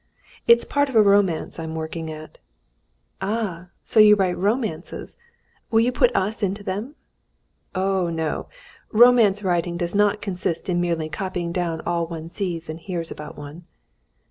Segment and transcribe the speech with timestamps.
[0.47, 2.39] "It's part of a romance I'm working at."
[3.21, 5.15] "Ah, so you write romances!
[5.69, 6.95] Will you put us into them?"
[7.75, 8.47] "Oh, no!
[8.91, 13.11] Romance writing does not consist in merely copying down all that one sees and hears
[13.11, 13.65] about one."